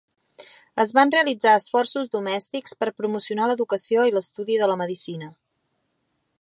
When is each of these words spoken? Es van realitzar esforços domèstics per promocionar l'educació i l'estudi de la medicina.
Es 0.83 0.93
van 0.99 1.11
realitzar 1.15 1.53
esforços 1.57 2.09
domèstics 2.15 2.75
per 2.79 2.89
promocionar 3.03 3.51
l'educació 3.51 4.09
i 4.13 4.17
l'estudi 4.17 4.59
de 4.63 4.71
la 4.73 4.79
medicina. 4.85 5.33